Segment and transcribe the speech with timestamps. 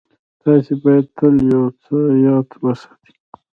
[0.41, 1.95] تاسې بايد تل يو څه
[2.25, 3.11] ياد وساتئ.